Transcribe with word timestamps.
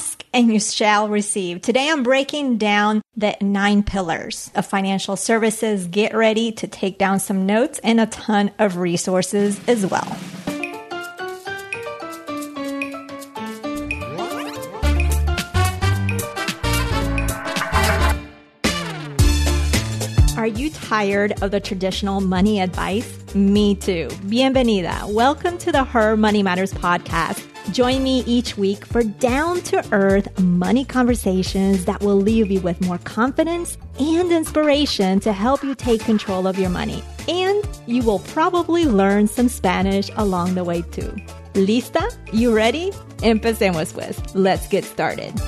Ask 0.00 0.24
and 0.32 0.50
you 0.50 0.58
shall 0.60 1.10
receive. 1.10 1.60
Today 1.60 1.90
I'm 1.90 2.02
breaking 2.02 2.56
down 2.56 3.02
the 3.18 3.36
nine 3.42 3.82
pillars 3.82 4.50
of 4.54 4.64
financial 4.64 5.14
services. 5.14 5.86
Get 5.88 6.14
ready 6.14 6.52
to 6.52 6.66
take 6.66 6.96
down 6.96 7.20
some 7.20 7.44
notes 7.44 7.78
and 7.84 8.00
a 8.00 8.06
ton 8.06 8.50
of 8.58 8.78
resources 8.78 9.60
as 9.68 9.84
well. 9.84 10.16
Are 20.38 20.46
you 20.46 20.70
tired 20.70 21.42
of 21.42 21.50
the 21.50 21.60
traditional 21.62 22.22
money 22.22 22.58
advice? 22.62 23.34
Me 23.34 23.74
too. 23.74 24.08
Bienvenida. 24.24 25.12
Welcome 25.12 25.58
to 25.58 25.70
the 25.70 25.84
Her 25.84 26.16
Money 26.16 26.42
Matters 26.42 26.72
podcast. 26.72 27.46
Join 27.72 28.02
me 28.02 28.24
each 28.26 28.56
week 28.56 28.84
for 28.84 29.02
down 29.02 29.60
to 29.62 29.86
earth 29.92 30.40
money 30.40 30.84
conversations 30.84 31.84
that 31.84 32.00
will 32.00 32.16
leave 32.16 32.50
you 32.50 32.60
with 32.60 32.80
more 32.80 32.98
confidence 32.98 33.78
and 33.98 34.32
inspiration 34.32 35.20
to 35.20 35.32
help 35.32 35.62
you 35.62 35.74
take 35.74 36.00
control 36.00 36.46
of 36.46 36.58
your 36.58 36.70
money. 36.70 37.02
And 37.28 37.64
you 37.86 38.02
will 38.02 38.18
probably 38.20 38.86
learn 38.86 39.28
some 39.28 39.48
Spanish 39.48 40.10
along 40.16 40.54
the 40.54 40.64
way 40.64 40.82
too. 40.82 41.14
¿Lista? 41.54 42.02
You 42.32 42.54
ready? 42.54 42.90
Empecemos 43.18 43.92
pues. 43.94 44.34
Let's 44.34 44.66
get 44.66 44.84
started. 44.84 45.38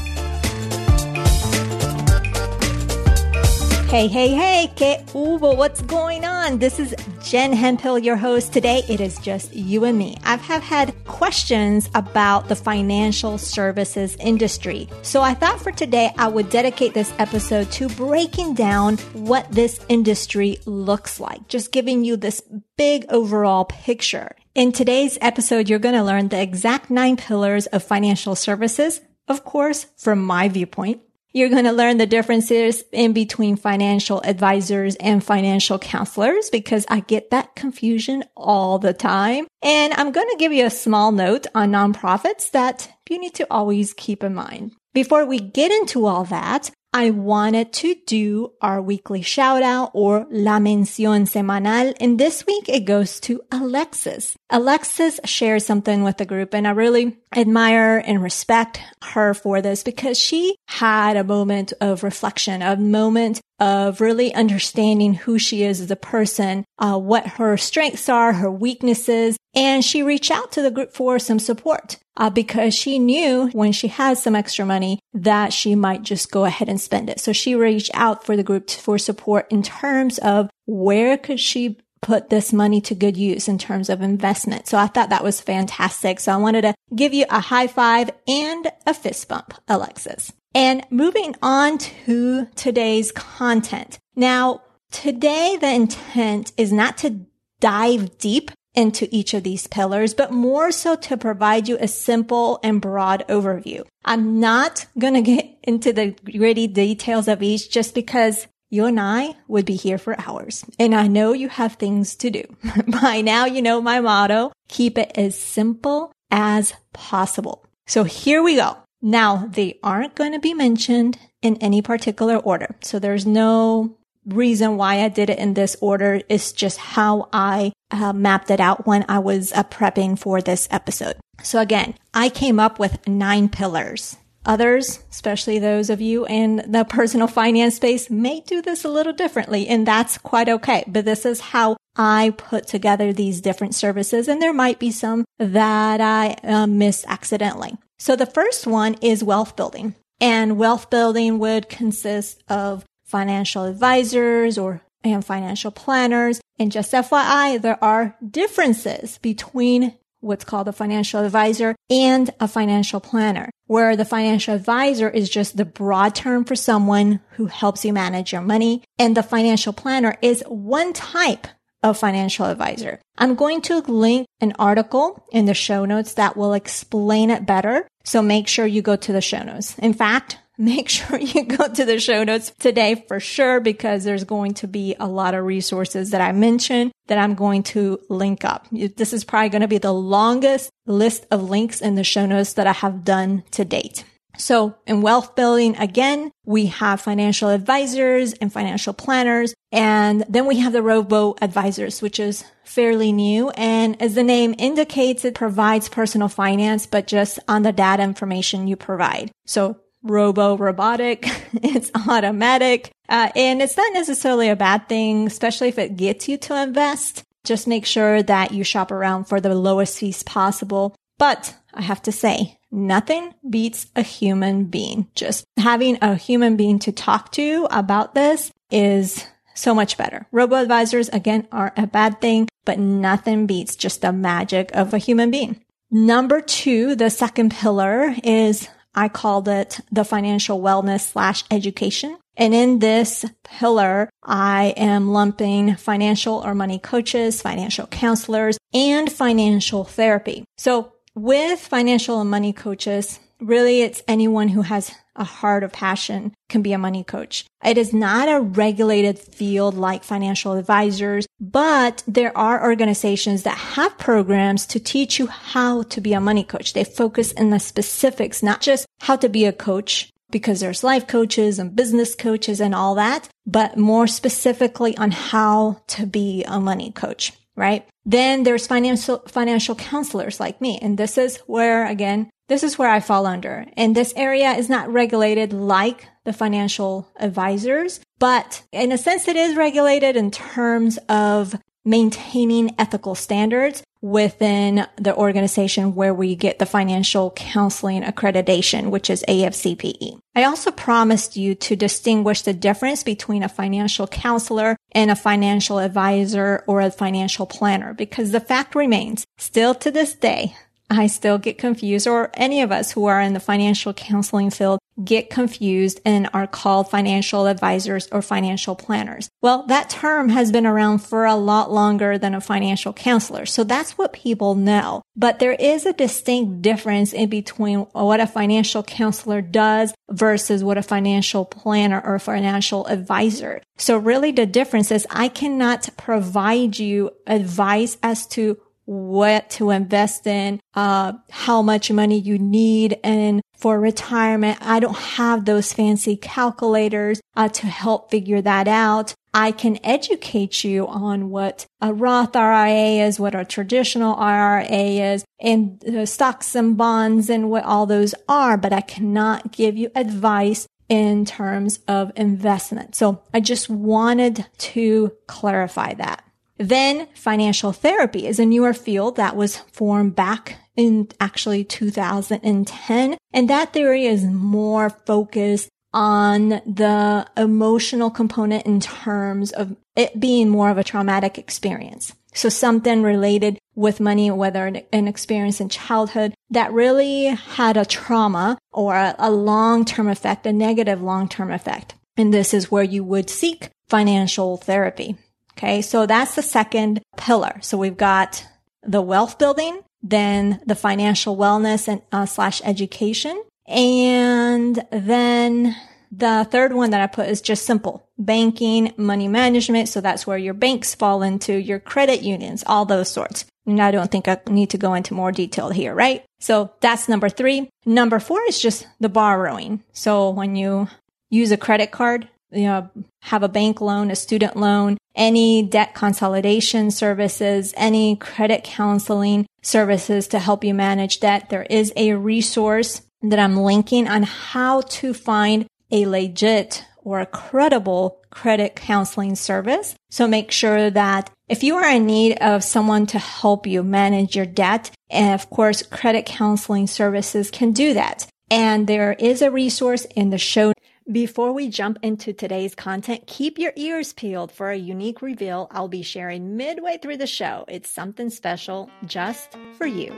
Hey, 3.92 4.08
hey, 4.08 4.28
hey, 4.28 4.72
que 4.74 4.96
hubo? 5.12 5.54
What's 5.54 5.82
going 5.82 6.24
on? 6.24 6.58
This 6.58 6.78
is 6.78 6.94
Jen 7.32 7.54
Hemphill, 7.54 7.98
your 7.98 8.16
host. 8.16 8.52
Today 8.52 8.82
it 8.90 9.00
is 9.00 9.16
just 9.16 9.54
you 9.54 9.84
and 9.84 9.96
me. 9.96 10.18
I 10.22 10.36
have 10.36 10.62
had 10.62 10.92
questions 11.06 11.88
about 11.94 12.48
the 12.48 12.54
financial 12.54 13.38
services 13.38 14.18
industry. 14.20 14.86
So 15.00 15.22
I 15.22 15.32
thought 15.32 15.58
for 15.58 15.72
today 15.72 16.12
I 16.18 16.28
would 16.28 16.50
dedicate 16.50 16.92
this 16.92 17.10
episode 17.18 17.70
to 17.70 17.88
breaking 17.88 18.52
down 18.52 18.98
what 19.14 19.50
this 19.50 19.80
industry 19.88 20.58
looks 20.66 21.18
like, 21.20 21.48
just 21.48 21.72
giving 21.72 22.04
you 22.04 22.18
this 22.18 22.42
big 22.76 23.06
overall 23.08 23.64
picture. 23.64 24.36
In 24.54 24.70
today's 24.70 25.16
episode, 25.22 25.70
you're 25.70 25.78
going 25.78 25.94
to 25.94 26.04
learn 26.04 26.28
the 26.28 26.42
exact 26.42 26.90
nine 26.90 27.16
pillars 27.16 27.64
of 27.68 27.82
financial 27.82 28.34
services, 28.34 29.00
of 29.26 29.42
course, 29.42 29.86
from 29.96 30.22
my 30.22 30.50
viewpoint. 30.50 31.00
You're 31.34 31.48
going 31.48 31.64
to 31.64 31.72
learn 31.72 31.96
the 31.96 32.06
differences 32.06 32.84
in 32.92 33.14
between 33.14 33.56
financial 33.56 34.20
advisors 34.22 34.96
and 34.96 35.24
financial 35.24 35.78
counselors 35.78 36.50
because 36.50 36.84
I 36.88 37.00
get 37.00 37.30
that 37.30 37.54
confusion 37.54 38.24
all 38.36 38.78
the 38.78 38.92
time. 38.92 39.46
And 39.62 39.94
I'm 39.94 40.12
going 40.12 40.28
to 40.30 40.36
give 40.38 40.52
you 40.52 40.66
a 40.66 40.70
small 40.70 41.10
note 41.10 41.46
on 41.54 41.72
nonprofits 41.72 42.50
that 42.50 42.90
you 43.08 43.18
need 43.18 43.34
to 43.34 43.46
always 43.50 43.94
keep 43.94 44.22
in 44.22 44.34
mind. 44.34 44.72
Before 44.92 45.24
we 45.24 45.40
get 45.40 45.72
into 45.72 46.04
all 46.04 46.24
that, 46.24 46.70
I 46.94 47.10
wanted 47.10 47.72
to 47.74 47.94
do 48.06 48.52
our 48.60 48.82
weekly 48.82 49.22
shout 49.22 49.62
out 49.62 49.92
or 49.94 50.26
la 50.30 50.58
mención 50.58 51.26
semanal. 51.26 51.94
And 52.00 52.18
this 52.18 52.46
week 52.46 52.68
it 52.68 52.84
goes 52.84 53.18
to 53.20 53.40
Alexis. 53.50 54.36
Alexis 54.50 55.18
shared 55.24 55.62
something 55.62 56.04
with 56.04 56.18
the 56.18 56.26
group 56.26 56.54
and 56.54 56.68
I 56.68 56.72
really 56.72 57.16
admire 57.34 57.96
and 57.96 58.22
respect 58.22 58.80
her 59.02 59.32
for 59.32 59.62
this 59.62 59.82
because 59.82 60.18
she 60.18 60.56
had 60.68 61.16
a 61.16 61.24
moment 61.24 61.72
of 61.80 62.02
reflection, 62.02 62.60
a 62.60 62.76
moment 62.76 63.40
of 63.62 64.00
really 64.00 64.34
understanding 64.34 65.14
who 65.14 65.38
she 65.38 65.62
is 65.62 65.80
as 65.80 65.88
a 65.88 65.96
person, 65.96 66.64
uh, 66.80 66.98
what 66.98 67.24
her 67.24 67.56
strengths 67.56 68.08
are, 68.08 68.32
her 68.32 68.50
weaknesses, 68.50 69.36
and 69.54 69.84
she 69.84 70.02
reached 70.02 70.32
out 70.32 70.50
to 70.50 70.62
the 70.62 70.70
group 70.70 70.92
for 70.92 71.20
some 71.20 71.38
support 71.38 71.96
uh, 72.16 72.28
because 72.28 72.74
she 72.74 72.98
knew 72.98 73.48
when 73.52 73.70
she 73.70 73.86
had 73.86 74.18
some 74.18 74.34
extra 74.34 74.66
money 74.66 74.98
that 75.14 75.52
she 75.52 75.76
might 75.76 76.02
just 76.02 76.32
go 76.32 76.44
ahead 76.44 76.68
and 76.68 76.80
spend 76.80 77.08
it. 77.08 77.20
So 77.20 77.32
she 77.32 77.54
reached 77.54 77.92
out 77.94 78.26
for 78.26 78.36
the 78.36 78.42
group 78.42 78.68
for 78.68 78.98
support 78.98 79.46
in 79.48 79.62
terms 79.62 80.18
of 80.18 80.50
where 80.66 81.16
could 81.16 81.38
she 81.38 81.78
put 82.00 82.30
this 82.30 82.52
money 82.52 82.80
to 82.80 82.96
good 82.96 83.16
use 83.16 83.46
in 83.46 83.58
terms 83.58 83.88
of 83.88 84.02
investment. 84.02 84.66
So 84.66 84.76
I 84.76 84.88
thought 84.88 85.10
that 85.10 85.22
was 85.22 85.40
fantastic. 85.40 86.18
So 86.18 86.32
I 86.32 86.36
wanted 86.36 86.62
to 86.62 86.74
give 86.96 87.14
you 87.14 87.26
a 87.30 87.38
high 87.38 87.68
five 87.68 88.10
and 88.26 88.72
a 88.86 88.92
fist 88.92 89.28
bump, 89.28 89.54
Alexis. 89.68 90.32
And 90.54 90.84
moving 90.90 91.34
on 91.42 91.78
to 91.78 92.46
today's 92.54 93.12
content. 93.12 93.98
Now, 94.14 94.62
today 94.90 95.56
the 95.60 95.72
intent 95.72 96.52
is 96.56 96.72
not 96.72 96.98
to 96.98 97.20
dive 97.60 98.18
deep 98.18 98.50
into 98.74 99.08
each 99.10 99.34
of 99.34 99.42
these 99.42 99.66
pillars, 99.66 100.14
but 100.14 100.30
more 100.30 100.72
so 100.72 100.96
to 100.96 101.16
provide 101.16 101.68
you 101.68 101.76
a 101.80 101.88
simple 101.88 102.58
and 102.62 102.80
broad 102.80 103.24
overview. 103.28 103.84
I'm 104.04 104.40
not 104.40 104.86
going 104.98 105.14
to 105.22 105.22
get 105.22 105.58
into 105.62 105.92
the 105.92 106.14
gritty 106.24 106.66
details 106.66 107.28
of 107.28 107.42
each 107.42 107.70
just 107.70 107.94
because 107.94 108.46
you 108.70 108.86
and 108.86 108.98
I 108.98 109.34
would 109.48 109.66
be 109.66 109.76
here 109.76 109.98
for 109.98 110.18
hours. 110.18 110.64
And 110.78 110.94
I 110.94 111.06
know 111.06 111.34
you 111.34 111.50
have 111.50 111.74
things 111.74 112.16
to 112.16 112.30
do. 112.30 112.42
By 113.02 113.20
now, 113.20 113.44
you 113.44 113.60
know 113.60 113.82
my 113.82 114.00
motto, 114.00 114.52
keep 114.68 114.96
it 114.96 115.12
as 115.14 115.38
simple 115.38 116.10
as 116.30 116.72
possible. 116.94 117.66
So 117.86 118.04
here 118.04 118.42
we 118.42 118.56
go. 118.56 118.78
Now, 119.02 119.48
they 119.50 119.80
aren't 119.82 120.14
going 120.14 120.32
to 120.32 120.38
be 120.38 120.54
mentioned 120.54 121.18
in 121.42 121.56
any 121.56 121.82
particular 121.82 122.36
order. 122.36 122.76
So 122.80 123.00
there's 123.00 123.26
no 123.26 123.96
reason 124.24 124.76
why 124.76 125.02
I 125.02 125.08
did 125.08 125.28
it 125.28 125.38
in 125.38 125.54
this 125.54 125.76
order. 125.80 126.22
It's 126.28 126.52
just 126.52 126.78
how 126.78 127.28
I 127.32 127.72
uh, 127.90 128.12
mapped 128.12 128.50
it 128.50 128.60
out 128.60 128.86
when 128.86 129.04
I 129.08 129.18
was 129.18 129.52
uh, 129.52 129.64
prepping 129.64 130.18
for 130.18 130.40
this 130.40 130.68
episode. 130.70 131.16
So 131.42 131.60
again, 131.60 131.94
I 132.14 132.28
came 132.28 132.60
up 132.60 132.78
with 132.78 133.06
nine 133.08 133.48
pillars. 133.48 134.16
Others, 134.44 135.04
especially 135.10 135.58
those 135.60 135.88
of 135.88 136.00
you 136.00 136.26
in 136.26 136.64
the 136.66 136.84
personal 136.88 137.28
finance 137.28 137.76
space, 137.76 138.10
may 138.10 138.40
do 138.40 138.60
this 138.62 138.84
a 138.84 138.88
little 138.88 139.12
differently, 139.12 139.68
and 139.68 139.86
that's 139.86 140.18
quite 140.18 140.48
okay. 140.48 140.84
But 140.86 141.04
this 141.04 141.24
is 141.24 141.40
how 141.40 141.76
I 141.96 142.34
put 142.36 142.66
together 142.66 143.12
these 143.12 143.40
different 143.40 143.74
services, 143.74 144.26
and 144.26 144.42
there 144.42 144.52
might 144.52 144.78
be 144.78 144.90
some 144.90 145.24
that 145.38 146.00
I 146.00 146.36
uh, 146.42 146.66
missed 146.66 147.04
accidentally. 147.06 147.76
So 148.02 148.16
the 148.16 148.26
first 148.26 148.66
one 148.66 148.96
is 149.00 149.22
wealth 149.22 149.54
building. 149.54 149.94
And 150.20 150.58
wealth 150.58 150.90
building 150.90 151.38
would 151.38 151.68
consist 151.68 152.42
of 152.48 152.84
financial 153.04 153.62
advisors 153.62 154.58
or 154.58 154.82
and 155.04 155.24
financial 155.24 155.70
planners. 155.70 156.40
And 156.58 156.72
just 156.72 156.92
FYI, 156.92 157.62
there 157.62 157.78
are 157.82 158.16
differences 158.28 159.18
between 159.18 159.94
what's 160.18 160.42
called 160.42 160.66
a 160.66 160.72
financial 160.72 161.24
advisor 161.24 161.76
and 161.88 162.28
a 162.40 162.48
financial 162.48 162.98
planner, 162.98 163.50
where 163.68 163.94
the 163.94 164.04
financial 164.04 164.56
advisor 164.56 165.08
is 165.08 165.30
just 165.30 165.56
the 165.56 165.64
broad 165.64 166.16
term 166.16 166.44
for 166.44 166.56
someone 166.56 167.20
who 167.36 167.46
helps 167.46 167.84
you 167.84 167.92
manage 167.92 168.32
your 168.32 168.42
money. 168.42 168.82
And 168.98 169.16
the 169.16 169.22
financial 169.22 169.72
planner 169.72 170.18
is 170.20 170.42
one 170.48 170.92
type 170.92 171.46
of 171.82 171.98
financial 171.98 172.46
advisor. 172.46 173.00
I'm 173.18 173.34
going 173.34 173.60
to 173.62 173.78
link 173.80 174.26
an 174.40 174.54
article 174.58 175.24
in 175.32 175.46
the 175.46 175.54
show 175.54 175.84
notes 175.84 176.14
that 176.14 176.36
will 176.36 176.54
explain 176.54 177.30
it 177.30 177.46
better. 177.46 177.86
So 178.04 178.22
make 178.22 178.48
sure 178.48 178.66
you 178.66 178.82
go 178.82 178.96
to 178.96 179.12
the 179.12 179.20
show 179.20 179.42
notes. 179.42 179.78
In 179.78 179.94
fact, 179.94 180.38
make 180.58 180.88
sure 180.88 181.18
you 181.18 181.44
go 181.44 181.66
to 181.66 181.84
the 181.84 181.98
show 181.98 182.24
notes 182.24 182.52
today 182.58 183.04
for 183.08 183.18
sure 183.18 183.60
because 183.60 184.04
there's 184.04 184.24
going 184.24 184.54
to 184.54 184.68
be 184.68 184.94
a 185.00 185.06
lot 185.06 185.34
of 185.34 185.44
resources 185.44 186.10
that 186.10 186.20
I 186.20 186.32
mentioned 186.32 186.92
that 187.06 187.18
I'm 187.18 187.34
going 187.34 187.62
to 187.64 187.98
link 188.08 188.44
up. 188.44 188.68
This 188.70 189.12
is 189.12 189.24
probably 189.24 189.48
going 189.48 189.62
to 189.62 189.68
be 189.68 189.78
the 189.78 189.92
longest 189.92 190.70
list 190.86 191.26
of 191.30 191.48
links 191.48 191.80
in 191.80 191.94
the 191.94 192.04
show 192.04 192.26
notes 192.26 192.52
that 192.54 192.66
I 192.66 192.72
have 192.72 193.04
done 193.04 193.44
to 193.52 193.64
date. 193.64 194.04
So 194.38 194.74
in 194.86 195.02
wealth 195.02 195.34
building, 195.34 195.76
again, 195.76 196.30
we 196.44 196.66
have 196.66 197.00
financial 197.00 197.50
advisors 197.50 198.32
and 198.34 198.52
financial 198.52 198.92
planners. 198.92 199.54
And 199.70 200.24
then 200.28 200.46
we 200.46 200.58
have 200.58 200.72
the 200.72 200.82
robo 200.82 201.36
advisors, 201.40 202.02
which 202.02 202.18
is 202.18 202.44
fairly 202.64 203.12
new. 203.12 203.50
And 203.50 204.00
as 204.00 204.14
the 204.14 204.22
name 204.22 204.54
indicates, 204.58 205.24
it 205.24 205.34
provides 205.34 205.88
personal 205.88 206.28
finance, 206.28 206.86
but 206.86 207.06
just 207.06 207.38
on 207.48 207.62
the 207.62 207.72
data 207.72 208.02
information 208.02 208.68
you 208.68 208.76
provide. 208.76 209.30
So 209.46 209.78
robo 210.02 210.56
robotic. 210.56 211.28
it's 211.54 211.90
automatic. 212.08 212.90
Uh, 213.08 213.30
and 213.36 213.62
it's 213.62 213.76
not 213.76 213.92
necessarily 213.92 214.48
a 214.48 214.56
bad 214.56 214.88
thing, 214.88 215.26
especially 215.26 215.68
if 215.68 215.78
it 215.78 215.96
gets 215.96 216.28
you 216.28 216.38
to 216.38 216.60
invest. 216.60 217.24
Just 217.44 217.66
make 217.66 217.84
sure 217.86 218.22
that 218.22 218.52
you 218.52 218.64
shop 218.64 218.90
around 218.90 219.24
for 219.24 219.40
the 219.40 219.54
lowest 219.54 219.98
fees 219.98 220.22
possible. 220.22 220.94
But 221.18 221.54
I 221.74 221.82
have 221.82 222.02
to 222.02 222.12
say, 222.12 222.58
nothing 222.72 223.34
beats 223.48 223.86
a 223.94 224.02
human 224.02 224.64
being. 224.64 225.08
Just 225.14 225.44
having 225.58 225.98
a 226.02 226.16
human 226.16 226.56
being 226.56 226.78
to 226.80 226.92
talk 226.92 227.30
to 227.32 227.68
about 227.70 228.14
this 228.14 228.50
is 228.70 229.24
so 229.54 229.74
much 229.74 229.98
better. 229.98 230.26
Robo 230.32 230.56
advisors, 230.56 231.08
again, 231.10 231.46
aren't 231.52 231.78
a 231.78 231.86
bad 231.86 232.20
thing, 232.20 232.48
but 232.64 232.78
nothing 232.78 233.46
beats 233.46 233.76
just 233.76 234.00
the 234.00 234.12
magic 234.12 234.70
of 234.74 234.94
a 234.94 234.98
human 234.98 235.30
being. 235.30 235.60
Number 235.90 236.40
two, 236.40 236.96
the 236.96 237.10
second 237.10 237.52
pillar 237.52 238.14
is 238.24 238.68
I 238.94 239.08
called 239.08 239.48
it 239.48 239.80
the 239.90 240.04
financial 240.04 240.60
wellness 240.60 241.12
slash 241.12 241.44
education. 241.50 242.16
And 242.36 242.54
in 242.54 242.78
this 242.78 243.26
pillar, 243.44 244.08
I 244.22 244.72
am 244.76 245.12
lumping 245.12 245.76
financial 245.76 246.42
or 246.42 246.54
money 246.54 246.78
coaches, 246.78 247.42
financial 247.42 247.86
counselors, 247.86 248.56
and 248.72 249.12
financial 249.12 249.84
therapy. 249.84 250.44
So 250.56 250.91
with 251.14 251.60
financial 251.60 252.20
and 252.20 252.30
money 252.30 252.52
coaches, 252.52 253.20
really 253.40 253.82
it's 253.82 254.02
anyone 254.06 254.48
who 254.48 254.62
has 254.62 254.94
a 255.14 255.24
heart 255.24 255.62
of 255.62 255.72
passion 255.72 256.32
can 256.48 256.62
be 256.62 256.72
a 256.72 256.78
money 256.78 257.04
coach. 257.04 257.44
It 257.62 257.76
is 257.76 257.92
not 257.92 258.28
a 258.28 258.40
regulated 258.40 259.18
field 259.18 259.74
like 259.74 260.04
financial 260.04 260.54
advisors, 260.54 261.26
but 261.38 262.02
there 262.06 262.36
are 262.36 262.64
organizations 262.64 263.42
that 263.42 263.58
have 263.58 263.98
programs 263.98 264.64
to 264.66 264.80
teach 264.80 265.18
you 265.18 265.26
how 265.26 265.82
to 265.84 266.00
be 266.00 266.14
a 266.14 266.20
money 266.20 266.44
coach. 266.44 266.72
They 266.72 266.84
focus 266.84 267.32
in 267.32 267.50
the 267.50 267.60
specifics, 267.60 268.42
not 268.42 268.60
just 268.60 268.86
how 269.00 269.16
to 269.16 269.28
be 269.28 269.44
a 269.44 269.52
coach, 269.52 270.08
because 270.30 270.60
there's 270.60 270.82
life 270.82 271.06
coaches 271.06 271.58
and 271.58 271.76
business 271.76 272.14
coaches 272.14 272.60
and 272.60 272.74
all 272.74 272.94
that, 272.94 273.28
but 273.46 273.76
more 273.76 274.06
specifically 274.06 274.96
on 274.96 275.10
how 275.10 275.82
to 275.88 276.06
be 276.06 276.42
a 276.44 276.58
money 276.58 276.90
coach, 276.90 277.32
right? 277.56 277.86
Then 278.04 278.42
there's 278.42 278.66
financial, 278.66 279.22
financial 279.28 279.74
counselors 279.74 280.40
like 280.40 280.60
me. 280.60 280.78
And 280.80 280.98
this 280.98 281.18
is 281.18 281.36
where, 281.46 281.86
again, 281.86 282.30
this 282.48 282.62
is 282.62 282.78
where 282.78 282.90
I 282.90 283.00
fall 283.00 283.26
under. 283.26 283.66
And 283.76 283.94
this 283.94 284.12
area 284.16 284.52
is 284.52 284.68
not 284.68 284.92
regulated 284.92 285.52
like 285.52 286.06
the 286.24 286.32
financial 286.32 287.08
advisors, 287.16 288.00
but 288.18 288.62
in 288.72 288.92
a 288.92 288.98
sense, 288.98 289.28
it 289.28 289.36
is 289.36 289.56
regulated 289.56 290.16
in 290.16 290.30
terms 290.30 290.98
of 291.08 291.54
maintaining 291.84 292.74
ethical 292.78 293.14
standards 293.14 293.82
within 294.00 294.84
the 294.96 295.14
organization 295.14 295.94
where 295.94 296.12
we 296.12 296.34
get 296.34 296.58
the 296.58 296.66
financial 296.66 297.30
counseling 297.30 298.02
accreditation, 298.02 298.90
which 298.90 299.08
is 299.08 299.24
AFCPE. 299.28 300.18
I 300.34 300.44
also 300.44 300.72
promised 300.72 301.36
you 301.36 301.54
to 301.54 301.76
distinguish 301.76 302.42
the 302.42 302.52
difference 302.52 303.04
between 303.04 303.44
a 303.44 303.48
financial 303.48 304.08
counselor 304.08 304.76
and 304.90 305.10
a 305.10 305.16
financial 305.16 305.78
advisor 305.78 306.64
or 306.66 306.80
a 306.80 306.90
financial 306.90 307.46
planner 307.46 307.94
because 307.94 308.32
the 308.32 308.40
fact 308.40 308.74
remains 308.74 309.24
still 309.38 309.74
to 309.76 309.90
this 309.90 310.14
day, 310.14 310.56
I 310.92 311.06
still 311.06 311.38
get 311.38 311.58
confused 311.58 312.06
or 312.06 312.30
any 312.34 312.60
of 312.60 312.70
us 312.70 312.92
who 312.92 313.06
are 313.06 313.20
in 313.20 313.32
the 313.32 313.40
financial 313.40 313.92
counseling 313.94 314.50
field 314.50 314.78
get 315.02 315.30
confused 315.30 316.00
and 316.04 316.28
are 316.34 316.46
called 316.46 316.90
financial 316.90 317.46
advisors 317.46 318.08
or 318.12 318.20
financial 318.20 318.76
planners. 318.76 319.30
Well, 319.40 319.66
that 319.68 319.88
term 319.88 320.28
has 320.28 320.52
been 320.52 320.66
around 320.66 320.98
for 320.98 321.24
a 321.24 321.34
lot 321.34 321.72
longer 321.72 322.18
than 322.18 322.34
a 322.34 322.40
financial 322.40 322.92
counselor. 322.92 323.46
So 323.46 323.64
that's 323.64 323.96
what 323.96 324.12
people 324.12 324.54
know. 324.54 325.02
But 325.16 325.38
there 325.38 325.52
is 325.52 325.86
a 325.86 325.92
distinct 325.92 326.62
difference 326.62 327.12
in 327.12 327.28
between 327.30 327.80
what 327.92 328.20
a 328.20 328.26
financial 328.26 328.82
counselor 328.82 329.40
does 329.40 329.94
versus 330.10 330.62
what 330.62 330.78
a 330.78 330.82
financial 330.82 331.44
planner 331.44 332.00
or 332.04 332.18
financial 332.18 332.86
advisor. 332.86 333.62
So 333.78 333.96
really 333.96 334.32
the 334.32 334.46
difference 334.46 334.90
is 334.90 335.06
I 335.10 335.28
cannot 335.28 335.88
provide 335.96 336.78
you 336.78 337.10
advice 337.26 337.96
as 338.02 338.26
to 338.28 338.58
what 338.92 339.50
to 339.50 339.70
invest 339.70 340.26
in, 340.26 340.60
uh, 340.74 341.12
how 341.30 341.62
much 341.62 341.90
money 341.90 342.18
you 342.18 342.38
need 342.38 342.98
and 343.02 343.40
for 343.56 343.78
retirement. 343.78 344.58
I 344.60 344.80
don't 344.80 344.96
have 344.96 345.44
those 345.44 345.72
fancy 345.72 346.16
calculators 346.16 347.20
uh, 347.36 347.48
to 347.48 347.66
help 347.66 348.10
figure 348.10 348.40
that 348.42 348.68
out. 348.68 349.14
I 349.34 349.52
can 349.52 349.78
educate 349.82 350.62
you 350.62 350.86
on 350.86 351.30
what 351.30 351.64
a 351.80 351.94
Roth 351.94 352.36
IRA 352.36 353.06
is, 353.06 353.18
what 353.18 353.34
a 353.34 353.44
traditional 353.44 354.14
IRA 354.16 354.66
is, 354.70 355.24
and 355.40 355.82
stocks 356.06 356.54
and 356.54 356.76
bonds 356.76 357.30
and 357.30 357.50
what 357.50 357.64
all 357.64 357.86
those 357.86 358.14
are, 358.28 358.58
but 358.58 358.72
I 358.72 358.82
cannot 358.82 359.52
give 359.52 359.76
you 359.76 359.90
advice 359.94 360.66
in 360.88 361.24
terms 361.24 361.78
of 361.88 362.12
investment. 362.16 362.94
So 362.94 363.22
I 363.32 363.40
just 363.40 363.70
wanted 363.70 364.44
to 364.58 365.12
clarify 365.26 365.94
that. 365.94 366.22
Then 366.62 367.08
financial 367.14 367.72
therapy 367.72 368.26
is 368.26 368.38
a 368.38 368.46
newer 368.46 368.72
field 368.72 369.16
that 369.16 369.34
was 369.34 369.56
formed 369.56 370.14
back 370.14 370.58
in 370.76 371.08
actually 371.18 371.64
2010. 371.64 373.18
And 373.32 373.50
that 373.50 373.72
theory 373.72 374.06
is 374.06 374.24
more 374.24 374.90
focused 374.90 375.68
on 375.92 376.48
the 376.64 377.26
emotional 377.36 378.10
component 378.10 378.64
in 378.64 378.78
terms 378.78 379.50
of 379.50 379.76
it 379.96 380.20
being 380.20 380.48
more 380.48 380.70
of 380.70 380.78
a 380.78 380.84
traumatic 380.84 381.36
experience. 381.36 382.14
So 382.32 382.48
something 382.48 383.02
related 383.02 383.58
with 383.74 383.98
money, 384.00 384.30
whether 384.30 384.66
an 384.92 385.08
experience 385.08 385.60
in 385.60 385.68
childhood 385.68 386.32
that 386.50 386.72
really 386.72 387.24
had 387.24 387.76
a 387.76 387.84
trauma 387.84 388.56
or 388.70 388.94
a, 389.18 389.30
long-term 389.30 390.06
effect, 390.06 390.46
a 390.46 390.52
negative 390.52 391.02
long-term 391.02 391.50
effect. 391.50 391.94
And 392.16 392.32
this 392.32 392.54
is 392.54 392.70
where 392.70 392.84
you 392.84 393.02
would 393.02 393.28
seek 393.28 393.70
financial 393.88 394.58
therapy. 394.58 395.16
Okay. 395.56 395.82
So 395.82 396.06
that's 396.06 396.34
the 396.34 396.42
second 396.42 397.02
pillar. 397.16 397.58
So 397.60 397.78
we've 397.78 397.96
got 397.96 398.46
the 398.82 399.02
wealth 399.02 399.38
building, 399.38 399.80
then 400.02 400.60
the 400.66 400.74
financial 400.74 401.36
wellness 401.36 401.88
and 401.88 402.02
uh, 402.10 402.26
slash 402.26 402.60
education. 402.64 403.42
And 403.66 404.84
then 404.90 405.76
the 406.10 406.46
third 406.50 406.72
one 406.74 406.90
that 406.90 407.00
I 407.00 407.06
put 407.06 407.28
is 407.28 407.40
just 407.40 407.64
simple 407.64 408.06
banking, 408.18 408.92
money 408.96 409.28
management. 409.28 409.88
So 409.88 410.00
that's 410.00 410.26
where 410.26 410.38
your 410.38 410.54
banks 410.54 410.94
fall 410.94 411.22
into 411.22 411.54
your 411.54 411.80
credit 411.80 412.22
unions, 412.22 412.62
all 412.66 412.84
those 412.84 413.08
sorts. 413.08 413.46
And 413.66 413.80
I 413.80 413.92
don't 413.92 414.10
think 414.10 414.28
I 414.28 414.38
need 414.48 414.70
to 414.70 414.78
go 414.78 414.94
into 414.94 415.14
more 415.14 415.32
detail 415.32 415.70
here, 415.70 415.94
right? 415.94 416.24
So 416.40 416.72
that's 416.80 417.08
number 417.08 417.28
three. 417.28 417.70
Number 417.86 418.18
four 418.18 418.42
is 418.48 418.60
just 418.60 418.86
the 419.00 419.08
borrowing. 419.08 419.82
So 419.92 420.30
when 420.30 420.56
you 420.56 420.88
use 421.30 421.52
a 421.52 421.56
credit 421.56 421.92
card, 421.92 422.28
you 422.52 422.64
know, 422.64 422.90
have 423.20 423.42
a 423.42 423.48
bank 423.48 423.80
loan, 423.80 424.10
a 424.10 424.16
student 424.16 424.56
loan, 424.56 424.98
any 425.14 425.62
debt 425.62 425.94
consolidation 425.94 426.90
services, 426.90 427.72
any 427.76 428.16
credit 428.16 428.64
counseling 428.64 429.46
services 429.62 430.28
to 430.28 430.38
help 430.38 430.64
you 430.64 430.74
manage 430.74 431.20
debt. 431.20 431.50
There 431.50 431.66
is 431.68 431.92
a 431.96 432.14
resource 432.14 433.02
that 433.22 433.38
I'm 433.38 433.56
linking 433.56 434.08
on 434.08 434.24
how 434.24 434.80
to 434.82 435.14
find 435.14 435.66
a 435.90 436.06
legit 436.06 436.84
or 437.04 437.20
a 437.20 437.26
credible 437.26 438.20
credit 438.30 438.76
counseling 438.76 439.34
service. 439.34 439.94
So 440.10 440.26
make 440.26 440.50
sure 440.50 440.90
that 440.90 441.30
if 441.48 441.62
you 441.62 441.76
are 441.76 441.90
in 441.90 442.06
need 442.06 442.38
of 442.38 442.64
someone 442.64 443.06
to 443.06 443.18
help 443.18 443.66
you 443.66 443.82
manage 443.82 444.36
your 444.36 444.46
debt, 444.46 444.90
and 445.10 445.34
of 445.34 445.50
course, 445.50 445.82
credit 445.82 446.26
counseling 446.26 446.86
services 446.86 447.50
can 447.50 447.72
do 447.72 447.94
that. 447.94 448.26
And 448.50 448.86
there 448.86 449.14
is 449.14 449.42
a 449.42 449.50
resource 449.50 450.04
in 450.16 450.30
the 450.30 450.38
show 450.38 450.72
before 451.10 451.52
we 451.52 451.68
jump 451.68 451.98
into 452.02 452.32
today's 452.32 452.74
content, 452.74 453.26
keep 453.26 453.58
your 453.58 453.72
ears 453.76 454.12
peeled 454.12 454.52
for 454.52 454.70
a 454.70 454.76
unique 454.76 455.22
reveal 455.22 455.68
I'll 455.70 455.88
be 455.88 456.02
sharing 456.02 456.56
midway 456.56 456.98
through 456.98 457.16
the 457.16 457.26
show. 457.26 457.64
It's 457.68 457.90
something 457.90 458.30
special 458.30 458.90
just 459.06 459.56
for 459.76 459.86
you. 459.86 460.14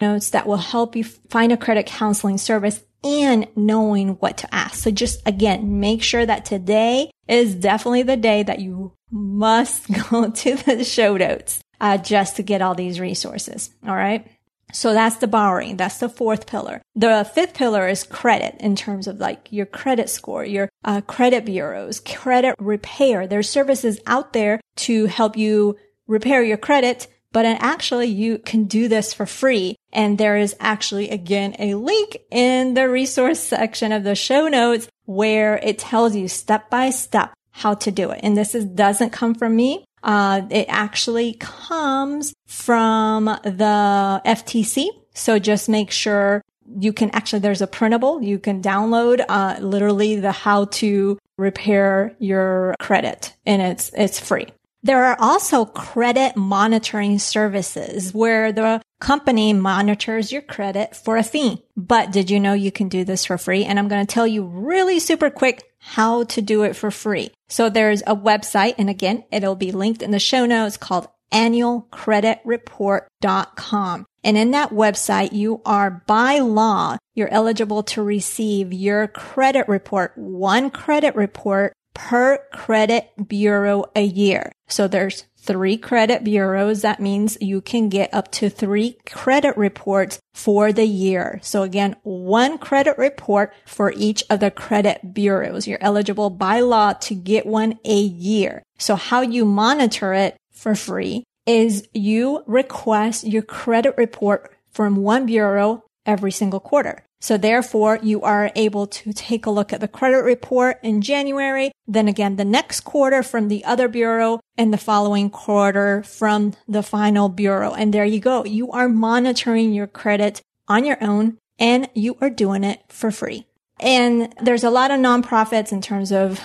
Notes 0.00 0.30
that 0.30 0.46
will 0.46 0.56
help 0.56 0.96
you 0.96 1.04
find 1.04 1.52
a 1.52 1.56
credit 1.56 1.86
counseling 1.86 2.38
service 2.38 2.82
and 3.04 3.46
knowing 3.56 4.10
what 4.14 4.38
to 4.38 4.54
ask. 4.54 4.82
So 4.82 4.90
just 4.90 5.26
again, 5.26 5.80
make 5.80 6.02
sure 6.02 6.24
that 6.24 6.44
today 6.44 7.10
is 7.28 7.54
definitely 7.54 8.02
the 8.02 8.16
day 8.16 8.42
that 8.42 8.60
you 8.60 8.92
must 9.10 9.90
go 10.10 10.30
to 10.30 10.56
the 10.56 10.84
show 10.84 11.16
notes 11.16 11.60
uh, 11.80 11.98
just 11.98 12.36
to 12.36 12.42
get 12.42 12.62
all 12.62 12.74
these 12.74 13.00
resources. 13.00 13.70
All 13.86 13.94
right. 13.94 14.26
So 14.72 14.92
that's 14.92 15.16
the 15.16 15.26
borrowing. 15.26 15.76
That's 15.76 15.98
the 15.98 16.08
fourth 16.08 16.46
pillar. 16.46 16.82
The 16.94 17.28
fifth 17.34 17.54
pillar 17.54 17.88
is 17.88 18.04
credit 18.04 18.56
in 18.60 18.76
terms 18.76 19.06
of 19.06 19.18
like 19.18 19.48
your 19.50 19.66
credit 19.66 20.08
score, 20.08 20.44
your 20.44 20.68
uh, 20.84 21.00
credit 21.02 21.44
bureaus, 21.44 22.00
credit 22.00 22.54
repair. 22.58 23.26
There's 23.26 23.48
services 23.48 24.00
out 24.06 24.32
there 24.32 24.60
to 24.76 25.06
help 25.06 25.36
you 25.36 25.76
repair 26.06 26.42
your 26.42 26.56
credit, 26.56 27.06
but 27.32 27.46
actually 27.46 28.08
you 28.08 28.38
can 28.38 28.64
do 28.64 28.88
this 28.88 29.12
for 29.12 29.26
free. 29.26 29.76
And 29.92 30.18
there 30.18 30.36
is 30.36 30.56
actually 30.60 31.10
again 31.10 31.56
a 31.58 31.74
link 31.74 32.16
in 32.30 32.74
the 32.74 32.88
resource 32.88 33.40
section 33.40 33.92
of 33.92 34.04
the 34.04 34.14
show 34.14 34.48
notes 34.48 34.88
where 35.04 35.56
it 35.58 35.78
tells 35.78 36.14
you 36.14 36.28
step 36.28 36.70
by 36.70 36.90
step 36.90 37.32
how 37.52 37.74
to 37.74 37.90
do 37.90 38.10
it. 38.10 38.20
And 38.22 38.36
this 38.36 38.54
is, 38.54 38.64
doesn't 38.64 39.10
come 39.10 39.34
from 39.34 39.54
me. 39.56 39.84
Uh, 40.02 40.42
it 40.50 40.66
actually 40.68 41.34
comes 41.34 42.32
from 42.46 43.24
the 43.24 44.22
FTC. 44.24 44.88
So 45.14 45.38
just 45.38 45.68
make 45.68 45.90
sure 45.90 46.42
you 46.78 46.92
can 46.92 47.10
actually, 47.10 47.40
there's 47.40 47.62
a 47.62 47.66
printable 47.66 48.22
you 48.22 48.38
can 48.38 48.62
download, 48.62 49.24
uh, 49.28 49.58
literally 49.60 50.16
the 50.16 50.32
how 50.32 50.66
to 50.66 51.18
repair 51.36 52.14
your 52.18 52.74
credit 52.80 53.34
and 53.44 53.60
it's, 53.60 53.90
it's 53.94 54.20
free. 54.20 54.46
There 54.82 55.04
are 55.04 55.16
also 55.18 55.66
credit 55.66 56.36
monitoring 56.36 57.18
services 57.18 58.14
where 58.14 58.52
the 58.52 58.80
company 59.00 59.52
monitors 59.52 60.30
your 60.30 60.42
credit 60.42 60.94
for 60.94 61.16
a 61.16 61.22
fee. 61.22 61.64
But 61.76 62.12
did 62.12 62.30
you 62.30 62.38
know 62.38 62.52
you 62.52 62.70
can 62.70 62.88
do 62.88 63.04
this 63.04 63.24
for 63.24 63.38
free? 63.38 63.64
And 63.64 63.78
I'm 63.78 63.88
going 63.88 64.06
to 64.06 64.14
tell 64.14 64.26
you 64.26 64.44
really 64.44 65.00
super 65.00 65.30
quick 65.30 65.64
how 65.78 66.24
to 66.24 66.42
do 66.42 66.62
it 66.62 66.76
for 66.76 66.90
free. 66.90 67.30
So 67.48 67.70
there's 67.70 68.02
a 68.02 68.14
website, 68.14 68.74
and 68.78 68.90
again, 68.90 69.24
it'll 69.32 69.56
be 69.56 69.72
linked 69.72 70.02
in 70.02 70.10
the 70.10 70.18
show 70.18 70.44
notes 70.46 70.76
called 70.76 71.08
annualcreditreport.com. 71.32 74.06
And 74.22 74.36
in 74.36 74.50
that 74.50 74.68
website, 74.70 75.32
you 75.32 75.62
are 75.64 76.02
by 76.06 76.40
law, 76.40 76.98
you're 77.14 77.32
eligible 77.32 77.82
to 77.84 78.02
receive 78.02 78.70
your 78.72 79.08
credit 79.08 79.66
report, 79.68 80.12
one 80.16 80.70
credit 80.70 81.16
report 81.16 81.72
per 81.94 82.38
credit 82.52 83.10
bureau 83.28 83.84
a 83.96 84.02
year. 84.02 84.52
So 84.68 84.88
there's 84.88 85.24
three 85.40 85.76
credit 85.76 86.22
bureaus. 86.22 86.82
That 86.82 87.00
means 87.00 87.38
you 87.40 87.60
can 87.60 87.88
get 87.88 88.12
up 88.12 88.30
to 88.32 88.48
three 88.48 88.96
credit 89.06 89.56
reports 89.56 90.18
for 90.34 90.72
the 90.72 90.84
year. 90.84 91.40
So 91.42 91.62
again, 91.62 91.96
one 92.02 92.58
credit 92.58 92.98
report 92.98 93.52
for 93.66 93.92
each 93.96 94.22
of 94.30 94.40
the 94.40 94.50
credit 94.50 95.14
bureaus. 95.14 95.66
You're 95.66 95.82
eligible 95.82 96.30
by 96.30 96.60
law 96.60 96.92
to 96.92 97.14
get 97.14 97.46
one 97.46 97.78
a 97.84 97.98
year. 97.98 98.62
So 98.78 98.96
how 98.96 99.22
you 99.22 99.44
monitor 99.44 100.12
it 100.14 100.36
for 100.52 100.74
free 100.74 101.24
is 101.46 101.88
you 101.92 102.44
request 102.46 103.26
your 103.26 103.42
credit 103.42 103.94
report 103.96 104.54
from 104.70 104.96
one 104.96 105.26
bureau 105.26 105.82
every 106.06 106.30
single 106.30 106.60
quarter. 106.60 107.04
So 107.20 107.36
therefore 107.36 107.98
you 108.02 108.22
are 108.22 108.50
able 108.56 108.86
to 108.86 109.12
take 109.12 109.46
a 109.46 109.50
look 109.50 109.72
at 109.72 109.80
the 109.80 109.88
credit 109.88 110.22
report 110.22 110.78
in 110.82 111.02
January, 111.02 111.70
then 111.86 112.08
again 112.08 112.36
the 112.36 112.44
next 112.44 112.80
quarter 112.80 113.22
from 113.22 113.48
the 113.48 113.64
other 113.64 113.88
bureau 113.88 114.40
and 114.56 114.72
the 114.72 114.78
following 114.78 115.30
quarter 115.30 116.02
from 116.02 116.54
the 116.66 116.82
final 116.82 117.28
bureau. 117.28 117.74
And 117.74 117.92
there 117.92 118.04
you 118.04 118.20
go. 118.20 118.44
You 118.44 118.72
are 118.72 118.88
monitoring 118.88 119.72
your 119.72 119.86
credit 119.86 120.40
on 120.66 120.84
your 120.84 121.02
own 121.02 121.36
and 121.58 121.88
you 121.94 122.16
are 122.20 122.30
doing 122.30 122.64
it 122.64 122.82
for 122.88 123.10
free. 123.10 123.46
And 123.78 124.34
there's 124.40 124.64
a 124.64 124.70
lot 124.70 124.90
of 124.90 124.98
nonprofits 124.98 125.72
in 125.72 125.82
terms 125.82 126.12
of 126.12 126.40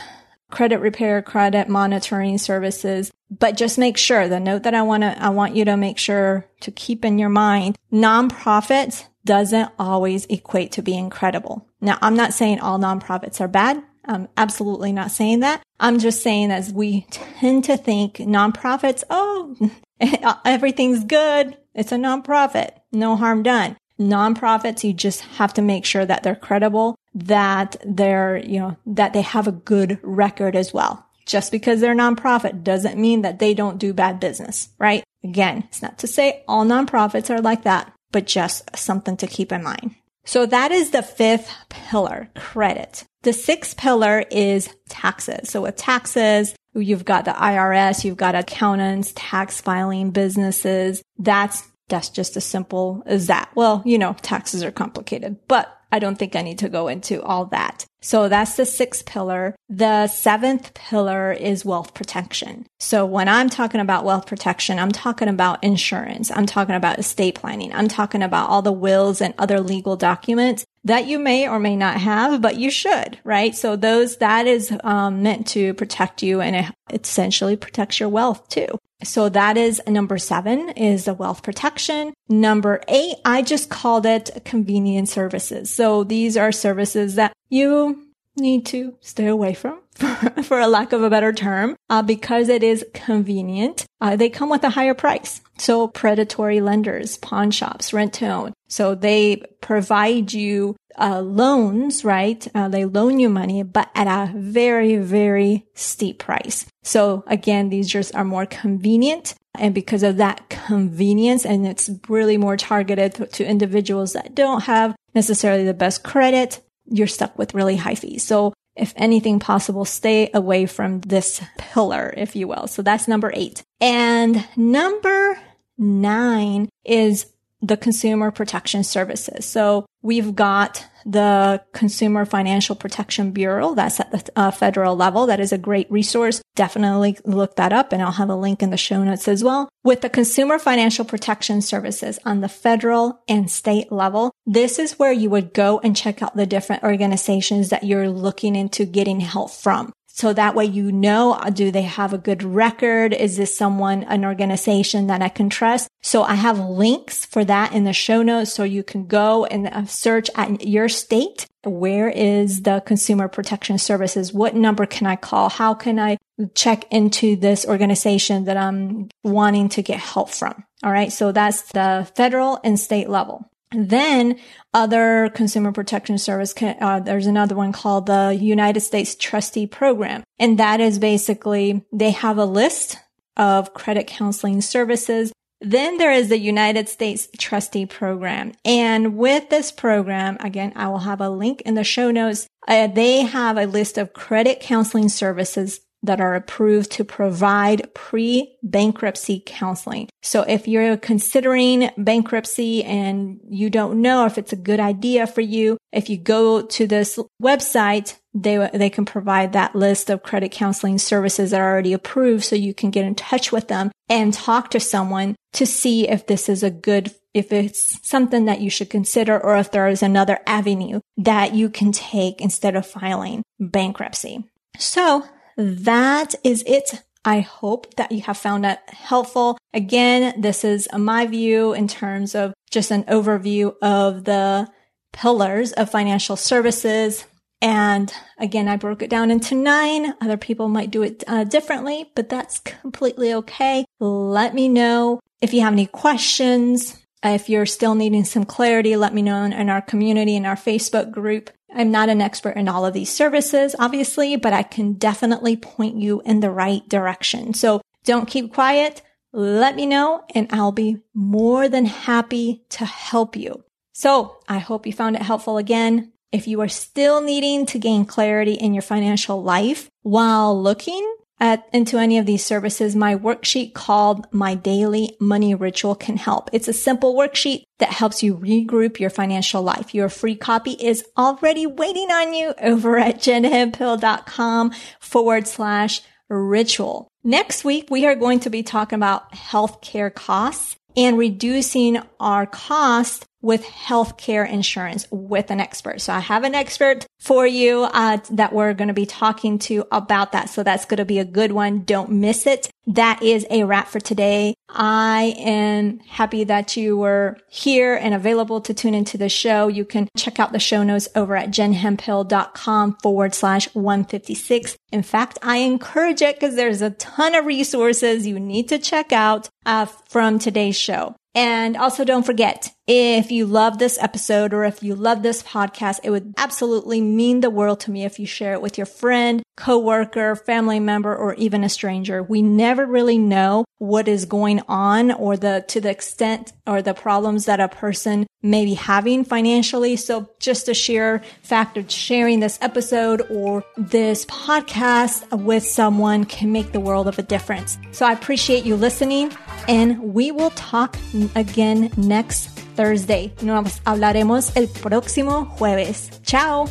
credit 0.51 0.79
repair, 0.79 1.22
credit 1.22 1.67
monitoring 1.67 2.38
services. 2.38 3.12
But 3.29 3.58
just 3.58 3.77
make 3.77 3.98
sure 3.98 4.27
the 4.27 4.39
note 4.39 4.63
that 4.63 4.74
I 4.74 4.84
want 4.84 5.01
to, 5.01 5.22
I 5.22 5.29
want 5.29 5.55
you 5.55 5.65
to 5.65 5.75
make 5.75 5.98
sure 5.98 6.46
to 6.62 6.72
keep 6.72 7.03
in 7.03 7.17
your 7.17 7.29
mind, 7.29 7.77
nonprofits 7.91 9.05
doesn't 9.25 9.72
always 9.77 10.25
equate 10.27 10.72
to 10.74 10.82
being 10.82 11.10
credible. 11.10 11.67
Now, 11.82 11.98
I'm 12.01 12.15
not 12.15 12.34
saying 12.34 12.60
all 12.60 12.79
nonprofits 12.79 13.41
are 13.41 13.48
bad. 13.48 13.84
I'm 14.05 14.27
absolutely 14.38 14.94
not 14.94 15.12
saying 15.12 15.39
that. 15.41 15.62
I'm 15.79 16.00
just 16.00 16.22
saying 16.22 16.51
as 16.51 16.72
we 16.72 17.08
tend 17.10 17.63
to 17.65 17.75
think 17.75 18.15
nonprofits, 18.17 19.03
oh, 19.10 19.72
everything's 20.46 21.03
good. 21.03 21.58
It's 21.74 21.91
a 21.91 21.96
nonprofit. 21.96 22.72
No 22.91 23.15
harm 23.15 23.44
done. 23.44 23.75
Nonprofits, 24.00 24.84
you 24.84 24.94
just 24.94 25.22
have 25.22 25.53
to 25.53 25.62
make 25.62 25.86
sure 25.86 26.05
that 26.05 26.22
they're 26.22 26.36
credible, 26.36 26.96
that 27.13 27.77
they're, 27.86 28.38
you 28.38 28.60
know, 28.60 28.77
that 28.86 29.13
they 29.13 29.22
have 29.22 29.48
a 29.48 29.53
good 29.53 30.00
record 30.03 30.55
as 30.55 30.74
well. 30.74 31.05
Just 31.25 31.51
because 31.51 31.82
they're 31.82 31.96
nonprofit 31.96 32.63
doesn't 32.63 33.00
mean 33.00 33.24
that 33.24 33.39
they 33.39 33.53
don't 33.55 33.79
do 33.79 33.94
bad 33.94 34.20
business, 34.20 34.70
right? 34.77 35.03
Again, 35.24 35.63
it's 35.67 35.82
not 35.82 35.98
to 36.00 36.08
say 36.08 36.44
all 36.48 36.65
nonprofits 36.65 37.32
are 37.32 37.41
like 37.41 37.63
that 37.63 37.94
but 38.12 38.25
just 38.25 38.75
something 38.75 39.17
to 39.17 39.27
keep 39.27 39.51
in 39.51 39.63
mind. 39.63 39.95
So 40.25 40.45
that 40.47 40.71
is 40.71 40.89
the 40.89 41.03
fifth 41.03 41.51
pillar, 41.69 42.29
credit. 42.35 43.05
The 43.21 43.33
sixth 43.33 43.77
pillar 43.77 44.25
is 44.31 44.69
taxes. 44.89 45.50
So 45.50 45.62
with 45.62 45.75
taxes, 45.75 46.55
you've 46.74 47.05
got 47.05 47.25
the 47.25 47.31
IRS, 47.31 48.03
you've 48.03 48.17
got 48.17 48.35
accountants, 48.35 49.13
tax 49.15 49.62
filing 49.62 50.12
businesses. 50.12 51.03
That's, 51.17 51.63
that's 51.88 52.10
just 52.10 52.36
as 52.38 52.46
simple 52.46 53.04
as 53.06 53.27
that. 53.27 53.50
Well, 53.56 53.82
you 53.86 53.98
know, 53.98 54.13
taxes 54.22 54.63
are 54.63 54.72
complicated, 54.72 55.38
but 55.48 55.72
I 55.92 56.00
don't 56.00 56.18
think 56.18 56.36
I 56.36 56.42
need 56.42 56.60
to 56.60 56.68
go 56.70 56.88
into 56.88 57.22
all 57.22 57.46
that. 57.46 57.86
So 58.01 58.27
that's 58.27 58.56
the 58.56 58.65
sixth 58.65 59.06
pillar. 59.06 59.56
The 59.70 60.08
seventh 60.08 60.74
pillar 60.74 61.32
is 61.32 61.65
wealth 61.65 61.94
protection. 61.94 62.68
So 62.80 63.06
when 63.06 63.30
I'm 63.30 63.50
talking 63.50 63.80
about 63.80 64.04
wealth 64.04 64.27
protection, 64.27 64.77
I'm 64.77 64.92
talking 64.92 65.27
about 65.27 65.63
insurance. 65.63 66.32
I'm 66.32 66.46
talking 66.46 66.75
about 66.75 67.00
estate 67.00 67.36
planning. 67.36 67.74
I'm 67.74 67.88
talking 67.88 68.22
about 68.22 68.50
all 68.50 68.62
the 68.62 68.72
wills 68.72 69.22
and 69.22 69.34
other 69.38 69.60
legal 69.60 69.96
documents 69.96 70.65
that 70.84 71.08
you 71.08 71.18
may 71.18 71.48
or 71.48 71.60
may 71.60 71.75
not 71.75 72.00
have, 72.00 72.42
but 72.42 72.58
you 72.58 72.70
should, 72.70 73.18
right? 73.24 73.56
So 73.56 73.75
those, 73.75 74.18
that 74.18 74.46
is 74.46 74.75
um, 74.84 75.24
meant 75.24 75.48
to 75.48 75.74
protect 75.74 76.22
you 76.22 76.42
and 76.42 76.56
it 76.56 77.01
essentially 77.01 77.56
protects 77.56 78.00
your 78.00 78.10
wealth 78.10 78.50
too. 78.50 78.68
So 79.03 79.29
that 79.29 79.57
is 79.57 79.81
number 79.87 80.17
seven 80.17 80.69
is 80.69 81.05
the 81.05 81.13
wealth 81.13 81.43
protection. 81.43 82.13
Number 82.29 82.81
eight, 82.87 83.15
I 83.25 83.41
just 83.41 83.69
called 83.69 84.05
it 84.05 84.41
convenience 84.45 85.11
services. 85.11 85.69
So 85.69 86.03
these 86.03 86.37
are 86.37 86.51
services 86.51 87.15
that 87.15 87.33
you 87.49 88.07
need 88.37 88.65
to 88.67 88.95
stay 89.01 89.27
away 89.27 89.53
from 89.53 89.79
for 90.43 90.59
a 90.59 90.67
lack 90.67 90.91
of 90.91 91.03
a 91.03 91.09
better 91.09 91.31
term, 91.31 91.75
uh, 91.89 92.01
because 92.01 92.49
it 92.49 92.63
is 92.63 92.85
convenient. 92.93 93.85
Uh, 94.01 94.15
they 94.15 94.29
come 94.29 94.49
with 94.49 94.63
a 94.63 94.69
higher 94.69 94.93
price. 94.93 95.41
So 95.57 95.87
predatory 95.87 96.59
lenders, 96.59 97.17
pawn 97.17 97.51
shops, 97.51 97.93
rent 97.93 98.13
to 98.15 98.27
own. 98.27 98.53
So 98.67 98.95
they 98.95 99.43
provide 99.62 100.34
you 100.34 100.75
uh, 100.98 101.22
loans, 101.22 102.03
right? 102.05 102.48
Uh, 102.55 102.69
they 102.69 102.86
loan 102.86 103.19
you 103.19 103.29
money, 103.29 103.63
but 103.63 103.89
at 103.95 104.07
a 104.07 104.31
very, 104.34 104.98
very 104.98 105.65
steep 105.74 106.19
price. 106.19 106.65
So 106.84 107.24
again, 107.27 107.69
these 107.69 107.88
just 107.88 108.15
are 108.15 108.24
more 108.24 108.45
convenient. 108.45 109.36
And 109.57 109.74
because 109.74 110.03
of 110.03 110.17
that 110.17 110.50
convenience, 110.50 111.45
and 111.45 111.65
it's 111.65 111.89
really 112.10 112.38
more 112.38 112.57
targeted 112.57 113.15
to, 113.15 113.27
to 113.27 113.45
individuals 113.45 114.13
that 114.13 114.36
don't 114.36 114.63
have 114.63 114.95
necessarily 115.13 115.63
the 115.63 115.74
best 115.74 116.03
credit, 116.03 116.62
you're 116.86 117.07
stuck 117.07 117.38
with 117.38 117.53
really 117.53 117.77
high 117.77 117.95
fees. 117.95 118.24
So 118.24 118.53
if 118.75 118.93
anything 118.98 119.39
possible, 119.39 119.86
stay 119.86 120.29
away 120.34 120.65
from 120.65 121.00
this 121.01 121.41
pillar, 121.57 122.13
if 122.17 122.36
you 122.36 122.48
will. 122.48 122.67
So 122.67 122.81
that's 122.81 123.07
number 123.07 123.31
eight. 123.34 123.63
And 123.79 124.45
number 124.57 125.39
nine 125.77 126.69
is 126.84 127.25
the 127.62 127.77
consumer 127.77 128.31
protection 128.31 128.83
services. 128.83 129.45
So 129.45 129.85
we've 130.01 130.35
got 130.35 130.85
the 131.05 131.63
Consumer 131.74 132.25
Financial 132.25 132.75
Protection 132.75 133.31
Bureau. 133.31 133.75
That's 133.75 134.00
at 134.00 134.12
the 134.12 134.31
uh, 134.35 134.51
federal 134.51 134.95
level. 134.95 135.27
That 135.27 135.39
is 135.39 135.53
a 135.53 135.57
great 135.57 135.89
resource. 135.91 136.41
Definitely 136.55 137.17
look 137.25 137.55
that 137.55 137.71
up 137.71 137.93
and 137.93 138.01
I'll 138.01 138.12
have 138.12 138.29
a 138.29 138.35
link 138.35 138.63
in 138.63 138.71
the 138.71 138.77
show 138.77 139.03
notes 139.03 139.27
as 139.27 139.43
well. 139.43 139.69
With 139.83 140.01
the 140.01 140.09
Consumer 140.09 140.57
Financial 140.57 141.05
Protection 141.05 141.62
Services 141.62 142.19
on 142.25 142.41
the 142.41 142.50
federal 142.50 143.21
and 143.27 143.50
state 143.50 143.91
level, 143.91 144.31
this 144.45 144.79
is 144.79 144.97
where 144.97 145.13
you 145.13 145.29
would 145.29 145.53
go 145.53 145.79
and 145.83 145.95
check 145.95 146.21
out 146.24 146.35
the 146.35 146.47
different 146.47 146.83
organizations 146.83 147.69
that 147.69 147.83
you're 147.83 148.09
looking 148.09 148.55
into 148.55 148.85
getting 148.85 149.19
help 149.19 149.51
from. 149.51 149.93
So 150.15 150.31
that 150.31 150.55
way 150.55 150.63
you 150.63 150.93
know, 150.93 151.34
uh, 151.34 151.50
do 151.50 151.72
they 151.72 151.81
have 151.81 152.13
a 152.13 152.17
good 152.17 152.41
record? 152.41 153.13
Is 153.13 153.36
this 153.36 153.53
someone, 153.53 154.03
an 154.05 154.24
organization 154.24 155.07
that 155.07 155.22
I 155.22 155.27
can 155.27 155.50
trust? 155.50 155.89
So 156.01 156.24
I 156.24 156.36
have 156.36 156.57
links 156.57 157.25
for 157.25 157.43
that 157.43 157.74
in 157.74 157.84
the 157.84 157.91
show 157.91 158.24
notes. 158.24 158.53
So 158.53 158.63
you 158.63 158.81
can 158.81 159.07
go 159.07 159.43
and 159.43 159.67
uh, 159.67 159.84
search 159.88 160.29
at 160.36 160.65
your 160.65 160.88
state. 160.88 161.48
Where 161.63 162.07
is 162.07 162.62
the 162.62 162.81
consumer 162.86 163.27
protection 163.27 163.77
services? 163.77 164.31
What 164.31 164.55
number 164.55 164.86
can 164.86 165.05
I 165.05 165.17
call? 165.17 165.50
How 165.50 165.74
can 165.74 166.00
I 166.00 166.17
check 166.53 166.86
into 166.91 167.36
this 167.36 167.65
organization 167.65 168.45
that 168.45 168.55
I'm 168.55 169.10
wanting 169.22 169.67
to 169.69 169.81
get 169.81 170.00
help 170.00 170.29
from? 170.29 170.63
All 170.81 170.93
right. 170.93 171.12
So 171.12 171.34
that's 171.34 171.74
the 171.74 172.10
federal 172.15 172.62
and 172.63 172.79
state 172.79 173.10
level. 173.10 173.51
Then 173.75 174.39
other 174.74 175.29
consumer 175.34 175.72
protection 175.72 176.17
service, 176.17 176.53
can, 176.53 176.77
uh, 176.82 177.00
there's 177.00 177.27
another 177.27 177.55
one 177.55 177.72
called 177.72 178.08
the 178.08 178.38
United 178.39 178.82
States 178.82 179.15
Trustee 179.15 179.67
Program. 179.67 180.24
And 180.39 180.60
that 180.60 180.79
is 180.79 181.00
basically, 181.00 181.86
they 181.91 182.12
have 182.12 182.38
a 182.38 182.46
list 182.46 182.98
of 183.38 183.74
credit 183.74 184.08
counseling 184.08 184.62
services. 184.62 185.32
Then 185.62 185.98
there 185.98 186.12
is 186.12 186.29
the 186.29 186.38
United 186.38 186.89
States 186.89 187.27
Trustee 187.38 187.86
Program. 187.86 188.53
And 188.63 189.17
with 189.17 189.50
this 189.50 189.72
program, 189.72 190.38
again, 190.39 190.74
I 190.75 190.89
will 190.89 191.00
have 191.00 191.22
a 191.22 191.29
link 191.29 191.62
in 191.62 191.75
the 191.75 191.84
show 191.84 192.12
notes. 192.12 192.48
Uh, 192.67 192.88
they 192.88 193.22
have 193.22 193.58
a 193.58 193.65
list 193.65 193.98
of 193.98 194.13
credit 194.13 194.60
counseling 194.60 195.10
services 195.10 195.79
that 196.05 196.21
are 196.21 196.35
approved 196.35 196.91
to 196.91 197.03
provide 197.03 197.93
pre-bankruptcy 197.93 199.43
counseling. 199.45 200.09
So 200.24 200.41
if 200.43 200.67
you're 200.67 200.97
considering 200.97 201.91
bankruptcy 201.97 202.83
and 202.83 203.39
you 203.50 203.69
don't 203.69 204.01
know 204.01 204.25
if 204.25 204.38
it's 204.38 204.53
a 204.53 204.57
good 204.57 204.79
idea 204.79 205.27
for 205.27 205.41
you, 205.41 205.77
if 205.91 206.09
you 206.09 206.17
go 206.17 206.62
to 206.62 206.88
this 206.88 207.19
website, 207.41 208.17
they, 208.33 208.69
they 208.74 208.89
can 208.89 209.05
provide 209.05 209.53
that 209.53 209.75
list 209.75 210.09
of 210.09 210.24
credit 210.24 210.51
counseling 210.51 210.97
services 210.97 211.51
that 211.51 211.62
are 211.62 211.71
already 211.71 211.93
approved 211.93 212.43
so 212.43 212.55
you 212.55 212.74
can 212.74 212.91
get 212.91 213.05
in 213.05 213.15
touch 213.15 213.51
with 213.51 213.67
them 213.67 213.91
and 214.09 214.33
talk 214.33 214.71
to 214.71 214.79
someone 214.79 215.35
to 215.53 215.65
see 215.65 216.07
if 216.07 216.27
this 216.27 216.50
is 216.50 216.63
a 216.63 216.69
good 216.69 217.13
if 217.35 217.51
it's 217.51 218.00
something 218.07 218.45
that 218.45 218.62
you 218.62 218.69
should 218.69 218.89
consider 218.89 219.38
or 219.38 219.57
if 219.57 219.69
there 219.69 219.89
is 219.89 220.01
another 220.01 220.39
avenue 220.47 221.01
that 221.17 221.53
you 221.53 221.69
can 221.69 221.91
take 221.91 222.39
instead 222.39 222.77
of 222.77 222.88
filing 222.88 223.43
bankruptcy. 223.59 224.45
So 224.79 225.25
that 225.57 226.35
is 226.43 226.63
it. 226.67 227.03
I 227.24 227.39
hope 227.39 227.95
that 227.95 228.12
you 228.12 228.21
have 228.21 228.38
found 228.38 228.63
that 228.63 228.89
helpful. 228.89 229.57
Again, 229.74 230.39
this 230.39 230.63
is 230.63 230.88
my 230.95 231.25
view 231.25 231.74
in 231.74 231.88
terms 231.88 232.35
of 232.35 232.53
just 232.69 232.91
an 232.91 233.03
overview 233.05 233.74
of 233.81 234.25
the 234.25 234.67
pillars 235.12 235.71
of 235.74 235.89
financial 235.89 236.35
services. 236.35 237.25
And 237.62 238.13
again, 238.38 238.67
I 238.67 238.75
broke 238.75 239.01
it 239.01 239.09
down 239.09 239.31
into 239.31 239.55
nine. 239.55 240.13
Other 240.21 240.38
people 240.38 240.67
might 240.67 240.91
do 240.91 241.01
it 241.01 241.24
uh, 241.25 241.45
differently, 241.45 242.12
but 242.15 242.29
that's 242.29 242.59
completely 242.59 243.33
okay. 243.33 243.85
Let 244.00 244.53
me 244.53 244.69
know 244.69 245.19
if 245.41 245.53
you 245.53 245.62
have 245.62 245.74
any 245.74 245.88
questions. 245.88 247.01
Uh, 247.25 247.29
if 247.29 247.50
you're 247.50 247.65
still 247.65 247.96
needing 247.96 248.24
some 248.24 248.46
clarity, 248.46 248.96
let 248.96 249.13
me 249.13 249.24
know 249.24 249.44
in 249.44 249.70
our 249.70 249.82
community, 249.82 250.36
in 250.36 250.46
our 250.46 250.55
Facebook 250.55 251.10
group. 251.12 251.50
I'm 251.74 251.89
not 251.89 252.10
an 252.10 252.22
expert 252.22 252.55
in 252.55 252.70
all 252.70 252.86
of 252.86 252.94
these 252.94 253.12
services, 253.12 253.75
obviously, 253.79 254.36
but 254.36 254.53
I 254.53 254.62
can 254.62 254.94
definitely 254.94 255.58
point 255.58 255.98
you 255.98 256.22
in 256.24 256.39
the 256.39 256.51
right 256.51 256.88
direction. 256.88 257.53
So 257.55 257.82
Don't 258.05 258.27
keep 258.27 258.53
quiet. 258.53 259.01
Let 259.34 259.75
me 259.75 259.86
know 259.86 260.24
and 260.34 260.48
I'll 260.51 260.72
be 260.72 260.98
more 261.13 261.67
than 261.67 261.86
happy 261.86 262.63
to 262.70 262.86
help 262.86 263.36
you. 263.36 263.63
So 263.94 264.38
I 264.48 264.60
hope 264.60 264.86
you 264.86 264.94
found 264.94 265.15
it 265.15 265.24
helpful 265.24 265.58
again. 265.58 266.13
If 266.32 266.48
you 266.48 266.62
are 266.62 266.70
still 266.70 267.22
needing 267.22 267.65
to 267.67 267.79
gain 267.79 268.05
clarity 268.05 268.53
in 268.53 268.74
your 268.74 268.84
financial 268.84 269.41
life 269.41 269.89
while 270.03 270.62
looking 270.62 271.15
at, 271.39 271.68
into 271.74 271.98
any 271.98 272.18
of 272.18 272.25
these 272.25 272.46
services, 272.46 272.96
my 272.96 273.15
worksheet 273.15 273.74
called 273.74 274.25
My 274.32 274.56
Daily 274.56 275.15
Money 275.20 275.54
Ritual 275.54 275.96
can 275.96 276.18
help. 276.18 276.50
It's 276.54 276.68
a 276.68 276.74
simple 276.74 277.15
worksheet 277.15 277.63
that 277.80 277.89
helps 277.89 278.24
you 278.24 278.38
regroup 278.38 279.00
your 279.00 279.10
financial 279.10 279.62
life. 279.62 279.94
Your 279.94 280.10
free 280.10 280.36
copy 280.36 280.72
is 280.72 281.04
already 281.18 281.65
waiting 281.68 282.10
on 282.10 282.34
you 282.34 282.54
over 282.62 282.98
at 282.98 283.18
jenhemphill.com 283.18 284.72
forward 285.00 285.48
slash 285.48 286.01
ritual. 286.30 287.10
Next 287.24 287.65
week, 287.65 287.88
we 287.89 288.06
are 288.06 288.15
going 288.15 288.39
to 288.42 288.50
be 288.50 288.63
talking 288.63 288.98
about 288.98 289.32
healthcare 289.34 290.13
costs 290.13 290.75
and 290.98 291.18
reducing 291.18 292.01
our 292.20 292.46
costs 292.46 293.25
with 293.45 293.63
healthcare 293.63 294.49
insurance 294.49 295.05
with 295.11 295.51
an 295.51 295.59
expert. 295.59 296.01
So 296.01 296.11
I 296.11 296.19
have 296.19 296.43
an 296.43 296.55
expert 296.55 297.05
for 297.19 297.45
you 297.45 297.83
uh, 297.83 298.17
that 298.31 298.53
we're 298.53 298.73
going 298.73 298.87
to 298.87 298.93
be 298.93 299.05
talking 299.05 299.59
to 299.59 299.85
about 299.91 300.31
that. 300.31 300.49
So 300.49 300.63
that's 300.63 300.85
going 300.85 300.97
to 300.97 301.05
be 301.05 301.19
a 301.19 301.25
good 301.25 301.51
one. 301.51 301.83
Don't 301.83 302.09
miss 302.09 302.47
it. 302.47 302.71
That 302.87 303.21
is 303.21 303.45
a 303.51 303.63
wrap 303.63 303.87
for 303.87 303.99
today. 303.99 304.55
I 304.67 305.35
am 305.37 305.99
happy 305.99 306.43
that 306.45 306.75
you 306.75 306.97
were 306.97 307.37
here 307.47 307.93
and 307.93 308.15
available 308.15 308.61
to 308.61 308.73
tune 308.73 308.95
into 308.95 309.17
the 309.17 309.29
show. 309.29 309.67
You 309.67 309.85
can 309.85 310.07
check 310.17 310.39
out 310.39 310.51
the 310.51 310.59
show 310.59 310.81
notes 310.81 311.07
over 311.15 311.35
at 311.35 311.49
jenhemphill.com 311.49 312.97
forward 313.03 313.35
slash 313.35 313.73
156. 313.75 314.75
In 314.91 315.03
fact, 315.03 315.37
I 315.43 315.57
encourage 315.57 316.23
it 316.23 316.35
because 316.35 316.55
there's 316.55 316.81
a 316.81 316.91
ton 316.91 317.35
of 317.35 317.45
resources 317.45 318.25
you 318.25 318.39
need 318.39 318.69
to 318.69 318.79
check 318.79 319.11
out 319.11 319.49
uh, 319.67 319.85
from 319.85 320.39
today's 320.39 320.77
show. 320.77 321.15
And 321.35 321.75
also 321.75 322.05
don't 322.05 322.25
forget, 322.25 322.71
if 322.88 323.32
you 323.32 323.48
love 323.48 323.80
this 323.80 323.98
episode 324.00 324.54
or 324.54 324.63
if 324.63 324.84
you 324.84 324.94
love 324.94 325.24
this 325.24 325.42
podcast, 325.42 326.00
it 326.04 326.12
would 326.12 326.34
absolutely 326.38 327.01
mean 327.01 327.39
the 327.39 327.50
world 327.50 327.80
to 327.82 327.92
me 327.92 328.06
if 328.06 328.20
you 328.20 328.27
share 328.27 328.54
it 328.54 328.62
with 328.62 328.77
your 328.77 328.86
friend, 328.86 329.42
coworker, 329.58 330.36
family 330.36 330.80
member, 330.80 331.15
or 331.15 331.34
even 331.36 331.63
a 331.63 331.70
stranger. 331.70 332.22
We 332.22 332.44
never 332.44 332.86
really 332.86 333.18
know 333.18 333.65
what 333.80 334.08
is 334.08 334.25
going 334.25 334.62
on 334.68 335.12
or 335.12 335.36
the, 335.36 335.65
to 335.70 335.82
the 335.82 335.89
extent 335.89 336.54
or 336.68 336.84
the 336.84 336.94
problems 336.94 337.46
that 337.46 337.60
a 337.60 337.68
person 337.68 338.27
may 338.44 338.65
be 338.65 338.75
having 338.75 339.25
financially. 339.25 339.96
So 339.96 340.30
just 340.39 340.70
a 340.70 340.75
sheer 340.75 341.24
fact 341.42 341.77
of 341.77 341.89
sharing 341.89 342.39
this 342.39 342.60
episode 342.62 343.24
or 343.32 343.63
this 343.77 344.25
podcast 344.27 345.44
with 345.44 345.65
someone 345.65 346.25
can 346.25 346.51
make 346.51 346.72
the 346.72 346.80
world 346.80 347.08
of 347.08 347.18
a 347.18 347.24
difference. 347.24 347.80
So 347.92 348.06
I 348.06 348.12
appreciate 348.12 348.63
you 348.63 348.75
listening 348.75 349.32
and 349.68 350.13
we 350.13 350.32
will 350.32 350.51
talk 350.51 350.96
again 351.36 351.92
next 351.98 352.56
Thursday. 352.75 353.34
Nos 353.41 353.82
hablaremos 353.86 354.55
el 354.55 354.67
próximo 354.67 355.46
jueves. 355.46 356.10
Chao. 356.24 356.65